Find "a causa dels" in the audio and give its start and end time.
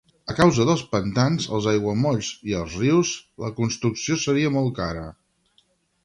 0.33-0.83